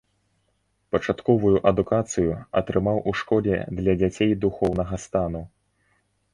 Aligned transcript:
Пачатковую 0.95 1.51
адукацыю 1.73 2.33
атрымаў 2.63 2.97
у 3.13 3.15
школе 3.21 3.55
для 3.77 3.93
дзяцей 4.03 4.31
духоўнага 4.47 5.03
стану. 5.09 5.47